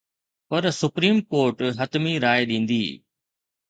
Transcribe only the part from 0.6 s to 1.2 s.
supreme